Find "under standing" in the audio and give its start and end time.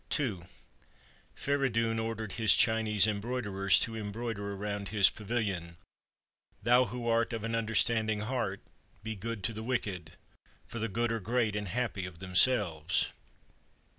7.53-8.21